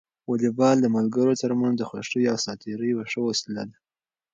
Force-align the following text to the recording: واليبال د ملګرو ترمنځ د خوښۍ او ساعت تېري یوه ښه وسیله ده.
واليبال 0.29 0.77
د 0.81 0.87
ملګرو 0.95 1.33
ترمنځ 1.41 1.75
د 1.77 1.83
خوښۍ 1.89 2.23
او 2.31 2.37
ساعت 2.43 2.59
تېري 2.63 2.87
یوه 2.93 3.05
ښه 3.11 3.19
وسیله 3.29 3.63
ده. 3.69 3.77